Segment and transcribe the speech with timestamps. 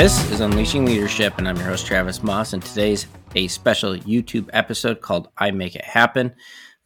[0.00, 2.54] This is Unleashing Leadership, and I'm your host, Travis Maus.
[2.54, 6.34] And today's a special YouTube episode called I Make It Happen.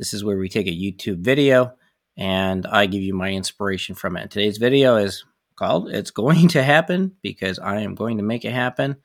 [0.01, 1.75] This is where we take a YouTube video
[2.17, 4.23] and I give you my inspiration from it.
[4.23, 8.45] And today's video is called It's Going to Happen because I am going to make
[8.45, 8.97] it happen.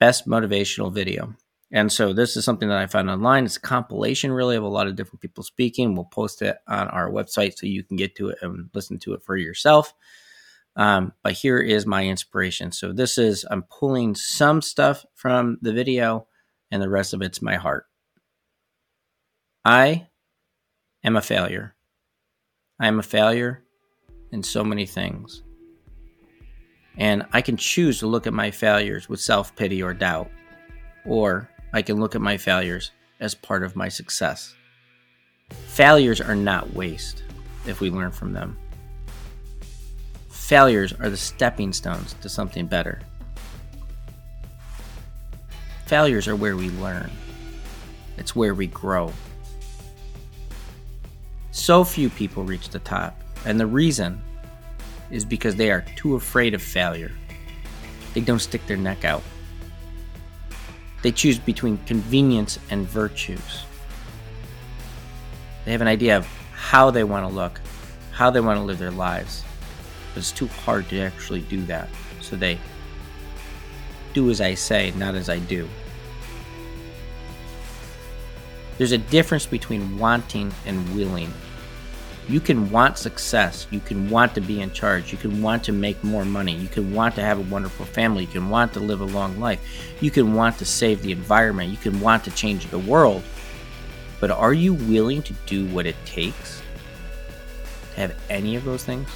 [0.00, 1.32] Best motivational video.
[1.70, 3.44] And so this is something that I found online.
[3.44, 5.94] It's a compilation really of a lot of different people speaking.
[5.94, 9.14] We'll post it on our website so you can get to it and listen to
[9.14, 9.94] it for yourself.
[10.80, 12.72] Um, but here is my inspiration.
[12.72, 16.26] So this is I'm pulling some stuff from the video,
[16.70, 17.84] and the rest of it's my heart.
[19.62, 20.08] I
[21.04, 21.76] am a failure.
[22.80, 23.62] I am a failure
[24.32, 25.42] in so many things.
[26.96, 30.30] And I can choose to look at my failures with self pity or doubt,
[31.04, 32.90] or I can look at my failures
[33.20, 34.54] as part of my success.
[35.50, 37.22] Failures are not waste
[37.66, 38.56] if we learn from them.
[40.50, 42.98] Failures are the stepping stones to something better.
[45.86, 47.08] Failures are where we learn,
[48.18, 49.12] it's where we grow.
[51.52, 54.20] So few people reach the top, and the reason
[55.12, 57.12] is because they are too afraid of failure.
[58.12, 59.22] They don't stick their neck out.
[61.02, 63.62] They choose between convenience and virtues.
[65.64, 67.60] They have an idea of how they want to look,
[68.10, 69.44] how they want to live their lives,
[70.12, 71.88] but it's too hard to actually do that.
[72.20, 72.58] So they
[74.12, 75.68] do as I say, not as I do.
[78.78, 81.32] There's a difference between wanting and willing.
[82.28, 83.66] You can want success.
[83.70, 85.12] You can want to be in charge.
[85.12, 86.54] You can want to make more money.
[86.54, 88.24] You can want to have a wonderful family.
[88.24, 89.60] You can want to live a long life.
[90.00, 91.70] You can want to save the environment.
[91.70, 93.22] You can want to change the world.
[94.20, 96.62] But are you willing to do what it takes
[97.94, 99.08] to have any of those things?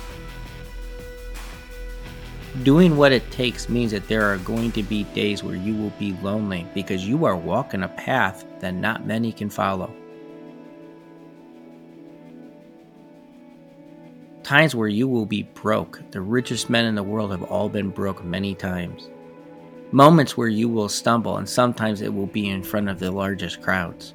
[2.62, 5.92] Doing what it takes means that there are going to be days where you will
[5.98, 9.92] be lonely because you are walking a path that not many can follow.
[14.44, 16.00] Times where you will be broke.
[16.12, 19.08] The richest men in the world have all been broke many times.
[19.90, 23.62] Moments where you will stumble, and sometimes it will be in front of the largest
[23.62, 24.14] crowds.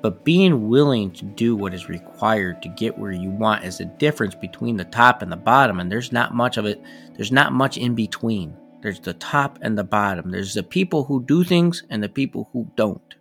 [0.00, 3.84] But being willing to do what is required to get where you want is the
[3.84, 5.80] difference between the top and the bottom.
[5.80, 6.80] And there's not much of it,
[7.16, 8.56] there's not much in between.
[8.80, 10.30] There's the top and the bottom.
[10.30, 13.14] There's the people who do things and the people who don't.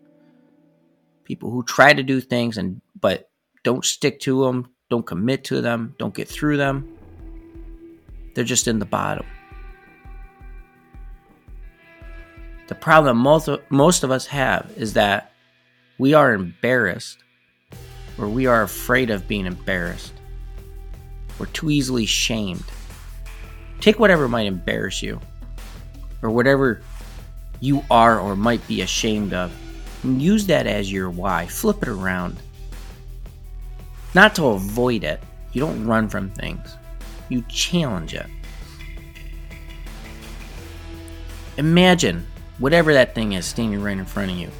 [1.24, 3.30] People who try to do things and but
[3.64, 6.88] don't stick to them, don't commit to them, don't get through them.
[8.36, 9.26] They're just in the bottom.
[12.68, 15.34] The problem most of, most of us have is that
[16.00, 17.18] we are embarrassed
[18.18, 20.14] or we are afraid of being embarrassed.
[21.40, 22.64] We're too easily shamed.
[23.80, 25.20] Take whatever might embarrass you
[26.22, 26.82] or whatever
[27.60, 29.52] you are or might be ashamed of
[30.04, 31.48] and use that as your why.
[31.48, 32.38] Flip it around.
[34.14, 35.22] Not to avoid it,
[35.54, 36.76] you don't run from things,
[37.30, 38.28] you challenge it.
[41.58, 42.26] Imagine
[42.60, 44.52] whatever that thing is standing right in front of you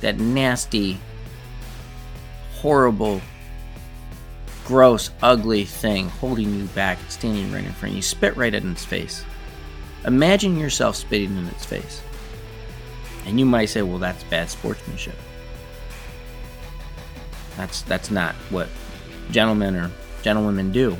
[0.00, 0.98] that nasty,
[2.54, 3.20] horrible,
[4.64, 8.02] gross, ugly thing holding you back, standing right in front of you.
[8.02, 9.24] Spit right in its face.
[10.04, 12.02] Imagine yourself spitting in its face.
[13.26, 15.16] And you might say, well, that's bad sportsmanship.
[17.56, 18.68] That's that's not what
[19.30, 19.90] gentlemen or
[20.22, 20.96] gentlewomen do.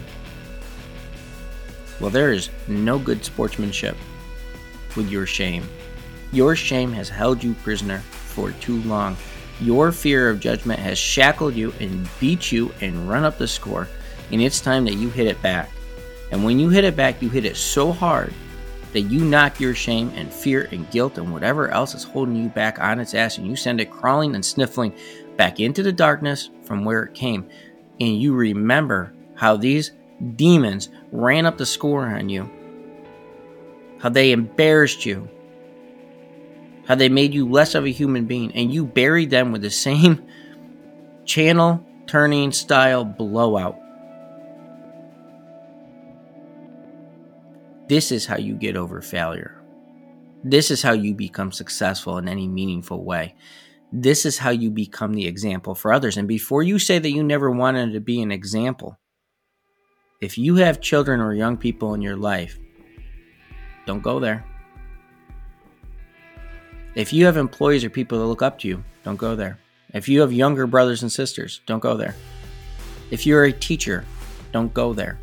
[2.00, 3.96] Well, there is no good sportsmanship
[4.96, 5.68] with your shame.
[6.32, 8.02] Your shame has held you prisoner
[8.38, 9.16] for too long.
[9.60, 13.88] Your fear of judgment has shackled you and beat you and run up the score,
[14.30, 15.70] and it's time that you hit it back.
[16.30, 18.32] And when you hit it back, you hit it so hard
[18.92, 22.48] that you knock your shame and fear and guilt and whatever else is holding you
[22.48, 24.94] back on its ass and you send it crawling and sniffling
[25.36, 27.48] back into the darkness from where it came.
[28.00, 29.90] And you remember how these
[30.36, 32.48] demons ran up the score on you,
[33.98, 35.28] how they embarrassed you,
[36.88, 39.70] how they made you less of a human being, and you buried them with the
[39.70, 40.26] same
[41.26, 43.76] channel turning style blowout.
[47.88, 49.62] This is how you get over failure.
[50.42, 53.34] This is how you become successful in any meaningful way.
[53.92, 56.16] This is how you become the example for others.
[56.16, 58.98] And before you say that you never wanted to be an example,
[60.22, 62.58] if you have children or young people in your life,
[63.86, 64.46] don't go there.
[66.94, 69.58] If you have employees or people that look up to you, don't go there.
[69.92, 72.14] If you have younger brothers and sisters, don't go there.
[73.10, 74.04] If you're a teacher,
[74.52, 75.18] don't go there.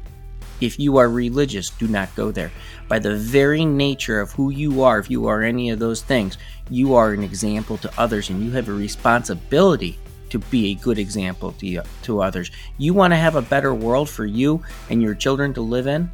[0.62, 2.52] If you are religious, do not go there.
[2.88, 6.38] By the very nature of who you are, if you are any of those things,
[6.70, 10.98] you are an example to others and you have a responsibility to be a good
[10.98, 12.52] example to, to others.
[12.78, 16.10] You want to have a better world for you and your children to live in?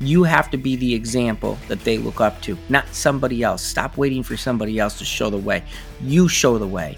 [0.00, 3.62] You have to be the example that they look up to, not somebody else.
[3.62, 5.62] Stop waiting for somebody else to show the way.
[6.00, 6.96] You show the way.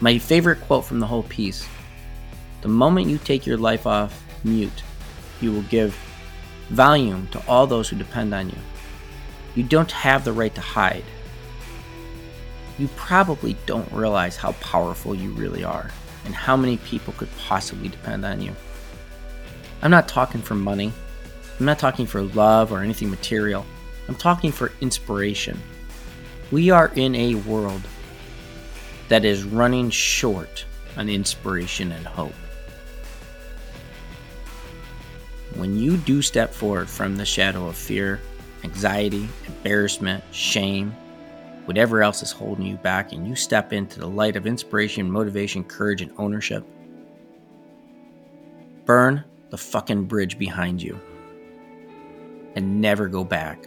[0.00, 1.68] My favorite quote from the whole piece
[2.62, 4.82] the moment you take your life off mute,
[5.40, 5.94] you will give
[6.68, 8.58] volume to all those who depend on you.
[9.54, 11.04] You don't have the right to hide.
[12.78, 15.90] You probably don't realize how powerful you really are
[16.24, 18.54] and how many people could possibly depend on you.
[19.82, 20.92] I'm not talking for money.
[21.60, 23.66] I'm not talking for love or anything material.
[24.08, 25.60] I'm talking for inspiration.
[26.50, 27.82] We are in a world
[29.08, 30.64] that is running short
[30.96, 32.32] on inspiration and hope.
[35.54, 38.22] When you do step forward from the shadow of fear,
[38.64, 40.92] anxiety, embarrassment, shame,
[41.66, 45.62] whatever else is holding you back, and you step into the light of inspiration, motivation,
[45.64, 46.64] courage, and ownership,
[48.86, 50.98] burn the fucking bridge behind you
[52.56, 53.66] and never go back.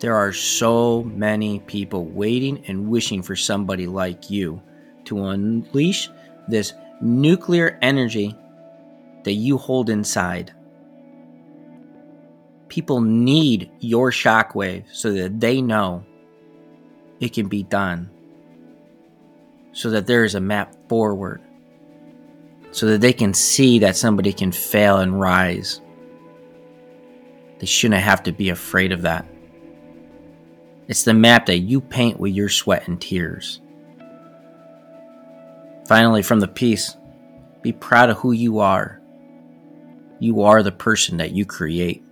[0.00, 4.60] There are so many people waiting and wishing for somebody like you
[5.04, 6.10] to unleash
[6.48, 8.36] this nuclear energy
[9.24, 10.52] that you hold inside.
[12.68, 16.04] People need your shockwave so that they know
[17.20, 18.10] it can be done.
[19.72, 21.40] So that there is a map forward.
[22.72, 25.80] So that they can see that somebody can fail and rise.
[27.58, 29.26] They shouldn't have to be afraid of that.
[30.86, 33.60] It's the map that you paint with your sweat and tears.
[35.86, 36.96] Finally, from the piece,
[37.62, 39.00] be proud of who you are.
[40.18, 42.02] You are the person that you create.